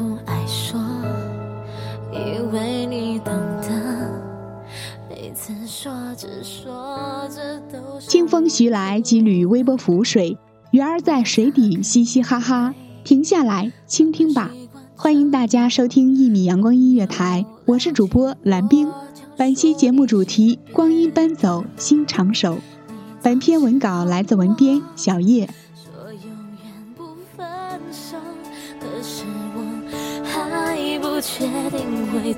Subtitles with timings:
[0.00, 0.80] 不爱说，
[2.10, 3.68] 以为你懂得。
[5.10, 10.38] 每次说着说着都清风徐来，几缕微波浮水，
[10.70, 12.74] 鱼儿在水底嘻嘻哈哈。
[13.04, 14.50] 停下来，倾听吧。
[14.96, 18.90] 欢迎大家收听一米阳光音乐台，我是主播蓝冰。
[19.36, 22.56] 本期节目主题：光阴奔走，心长守。
[23.22, 25.50] 本篇文稿来自文编小叶。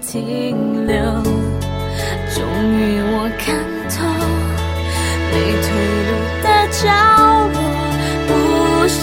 [0.06, 0.96] 停留。
[2.34, 2.42] 终
[2.78, 3.44] 于我看
[3.88, 3.94] 透，
[5.30, 5.66] 没退
[6.08, 6.10] 路
[6.42, 6.82] 的角
[7.52, 7.56] 落
[8.26, 8.30] 不
[8.88, 9.00] 闪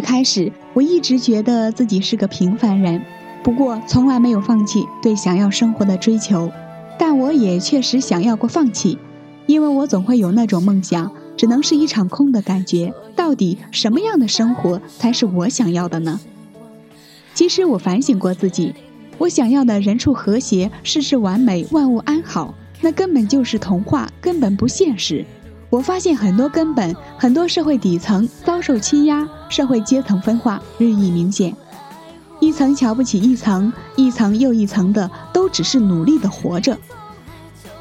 [0.00, 3.02] 开始，我一直觉得自己是个平凡人，
[3.42, 6.50] 不过从来没有放弃对想要生活的追求。
[6.98, 8.98] 但我也确实想要过放弃，
[9.46, 12.92] 因为我总会有那种梦想，只能是一场空的感觉。
[13.14, 16.20] 到底什么样的生活才是我想要的呢？
[17.34, 18.74] 其实我反省过自己，
[19.18, 25.24] 我想要的人处和谐、事事完美、万物安好，那根本就是童话，根本不现实。
[25.76, 31.54] 我发现很多根本，很多社会底层遭受欺压，社会阶层分化日益明显，
[32.40, 36.78] 一层瞧不起一层，一层又一层的都只是努力的活着。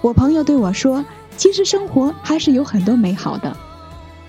[0.01, 1.05] 我朋友对我说，
[1.37, 3.55] 其实生活还是有很多美好的，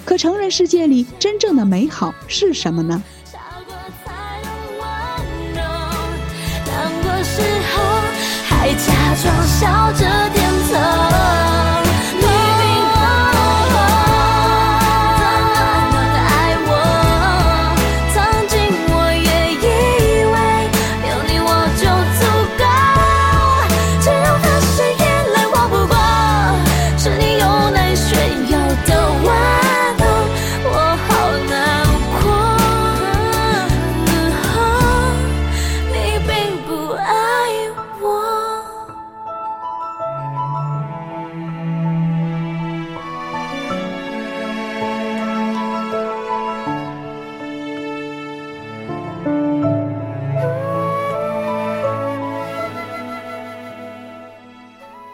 [0.05, 3.03] 可成人世界里真正的美好是什么呢？
[3.25, 4.13] 傻过才
[4.79, 4.87] 温
[5.55, 5.61] 柔，
[6.67, 7.43] 难过时
[7.75, 7.83] 候
[8.45, 10.36] 还假装笑着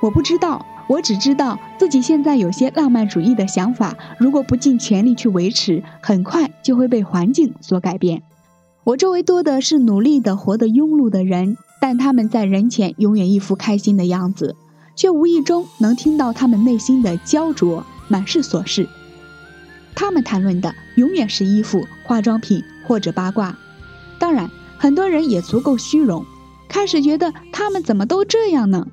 [0.02, 8.24] 我不知道，我只知道自己现在有些浪漫主义的想法，如果不尽全力去维持，很快就会被环境所改变。
[8.82, 14.56] 我周围多的是努力的、活得庸碌的人，但他们在人前永远一副开心的样子，
[14.96, 18.88] 却无意中能听到他们内心的焦灼，满是琐事。
[19.94, 23.56] 他们谈论的永远是衣服、化妆品或者八卦。
[24.18, 26.24] 当然，很多人也足够虚荣，
[26.68, 28.88] 开始觉得他们怎么都这样呢？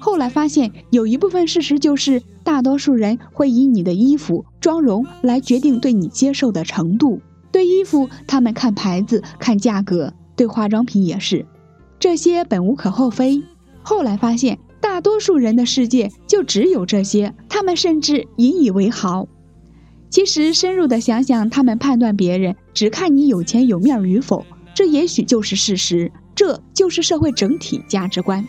[0.00, 7.20] 后来发现，有一部分事实就是，大多数人会以你的衣服、妆容来决定对你接受的程度。
[7.52, 11.44] 对衣服，他们看牌子、看价格；对化妆品也是，
[11.98, 13.42] 这些本无可厚非。
[13.82, 19.28] 后来发现，大多数人的世界就只有这些，他们甚至引以为豪。
[20.08, 28.48] 其实，深入的想想，他们判断别人只看你有钱有面与否，这也许就是事实，这就是社会整体价值观。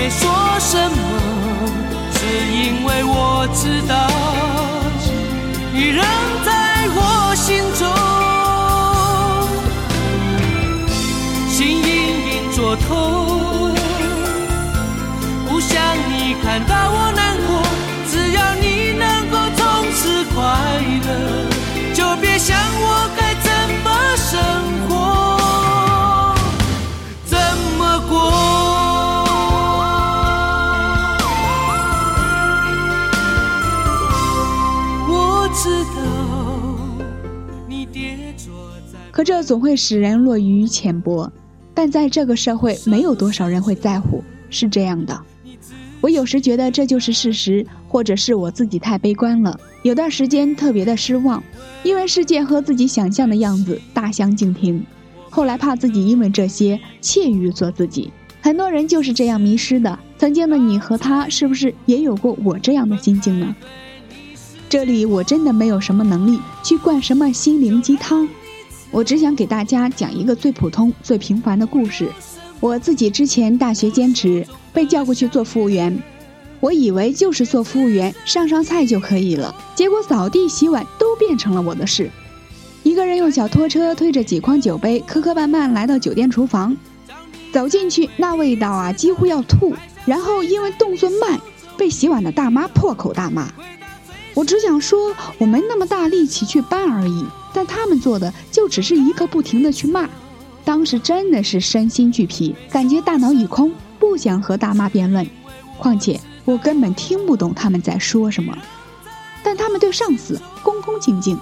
[0.00, 0.39] 别说
[39.20, 41.30] 可这总会使人落于浅薄。
[41.74, 45.20] 但在这个社会，没有多少人会在乎，是这样的。
[46.00, 49.60] 我有时觉得这就是事实，或者是我自己太悲观了。
[49.82, 51.44] 有段时间特别的失望，
[51.82, 54.82] 因为世界和自己想象的样子大相径庭。
[55.28, 59.98] 后来怕自己因为这些怯于做自己，很多人就是这样迷失的。
[60.16, 63.54] 曾经的你和他，是不是也有过我这样的心境呢？
[64.70, 68.26] 这里我真的没有什么能力去灌什么心灵鸡汤。
[68.90, 72.08] 我只想给大家讲一个最普通、最平凡的故事。
[72.58, 75.96] 我自己之前大学兼职，被叫过去做服务员。
[76.58, 79.54] 我以为就是做服务员，上上菜就可以了。
[79.74, 82.10] 结果扫地、洗碗都变成了我的事。
[82.82, 86.76] 一个人用小拖车推着几筐酒杯，磕磕绊绊来到酒店厨房。
[87.52, 89.74] 走进去，那味道啊，几乎要吐。
[90.04, 91.40] 然后因为动作慢，
[91.78, 93.48] 被洗碗的大妈破口大骂。
[94.34, 97.24] 我只想说，我没那么大力气去搬而已。
[97.52, 100.08] 但他们做的就只是一个不停的去骂，
[100.64, 105.26] 当时真的是身心俱疲，感觉大脑已空，不想和大妈辩论。
[105.78, 108.56] 况且我根本听不懂他们在说什么。
[109.42, 111.38] 但他们对上司恭恭敬敬，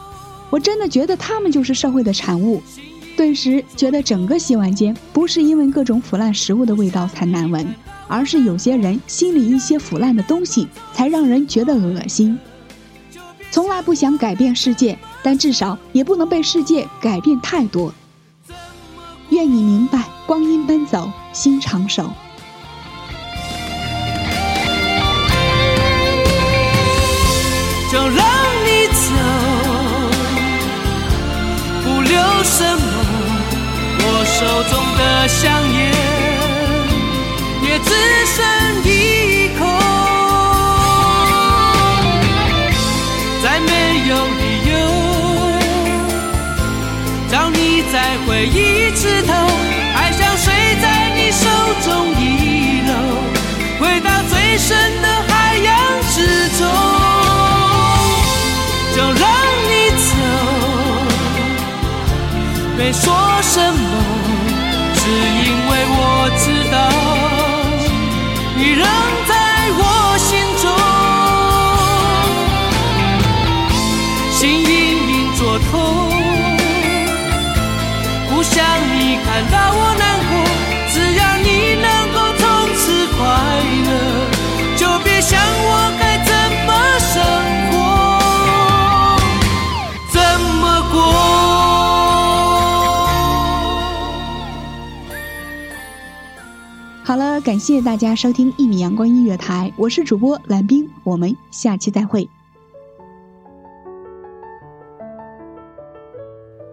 [0.50, 2.62] 我真的觉得他们就是社会的产物。
[3.16, 7.66] 顿时觉得整个洗碗间不是因为各种腐烂食物的味道才难闻，
[8.06, 12.38] 而是有些人心里一些腐烂的东西才让人觉得恶心。
[13.50, 14.96] 从来不想改变世界。
[15.28, 17.92] 但至少也不能被世界改变太多。
[19.28, 22.10] 愿你明白，光阴奔走，心长守。
[27.92, 28.26] 就让
[28.64, 29.12] 你走，
[31.84, 32.82] 不留什么。
[34.00, 34.38] 我手
[34.70, 35.44] 中的香
[35.74, 35.92] 烟，
[37.64, 37.90] 也只
[38.24, 38.36] 剩
[38.82, 39.17] 一
[48.38, 49.32] 再回一次头，
[49.96, 51.48] 爱像水在你手
[51.82, 52.92] 中遗漏，
[53.80, 55.74] 回到最深的海洋
[56.08, 56.64] 之中，
[58.94, 59.28] 就让
[59.66, 60.14] 你走。
[62.76, 63.12] 没说
[97.48, 102.28] 感谢大家收听一米阳光音乐台，我是主播蓝冰，我们下期再会。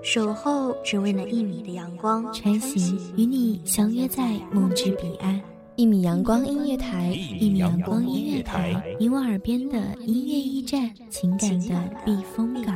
[0.02, 5.40] 守候只为那一米的阳光，穿行与你相约在梦之彼岸。
[5.78, 12.76] 一米阳光音乐台，一米阳光音乐台，你我耳边的音乐驿站，情感的避风港。